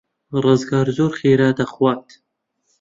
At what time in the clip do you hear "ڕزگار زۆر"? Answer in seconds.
0.43-1.11